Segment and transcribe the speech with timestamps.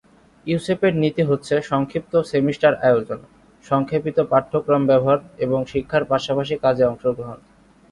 [0.47, 3.19] ইউসেপের নীতি হচ্ছে সংক্ষিপ্ত সেমিস্টার আয়োজন,
[3.65, 7.39] সংক্ষেপিত পাঠ্যক্রম ব্যবহার এবং শিক্ষার পাশাপাশি কাজে অংশগ্রহণ।